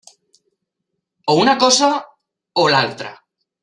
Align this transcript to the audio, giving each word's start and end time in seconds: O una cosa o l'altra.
O 1.33 1.37
una 1.43 1.55
cosa 1.67 1.93
o 2.65 2.69
l'altra. 2.75 3.17